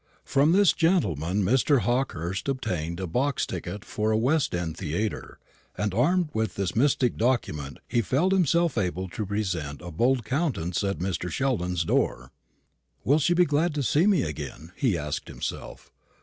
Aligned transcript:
From 0.25 0.51
this 0.51 0.73
gentleman 0.73 1.43
Mr. 1.43 1.81
Hawkehurst 1.81 2.49
obtained 2.49 2.99
a 2.99 3.05
box 3.05 3.45
ticket 3.45 3.85
for 3.85 4.09
a 4.09 4.17
West 4.17 4.55
end 4.55 4.75
theatre; 4.77 5.37
and, 5.77 5.93
armed 5.93 6.29
with 6.33 6.55
this 6.55 6.75
mystic 6.75 7.17
document, 7.17 7.77
he 7.87 8.01
felt 8.01 8.33
himself 8.33 8.79
able 8.79 9.07
to 9.09 9.27
present 9.27 9.79
a 9.79 9.91
bold 9.91 10.25
countenance 10.25 10.83
at 10.83 10.97
Mr. 10.97 11.29
Sheldon's 11.29 11.83
door. 11.85 12.31
"Will 13.03 13.19
she 13.19 13.35
be 13.35 13.45
glad 13.45 13.75
to 13.75 13.83
see 13.83 14.07
me 14.07 14.23
again?" 14.23 14.71
he 14.75 14.97
asked 14.97 15.27
himself. 15.27 15.91